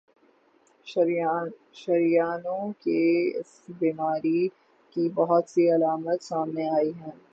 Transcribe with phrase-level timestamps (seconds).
[1.75, 3.01] شریانوں کی
[3.35, 4.47] اس بیماری
[4.95, 7.11] کی بہت سی علامات سامنے آئی ہیں